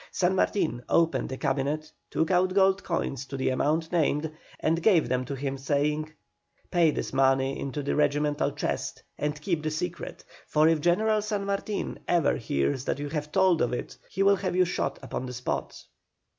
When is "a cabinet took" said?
1.31-2.31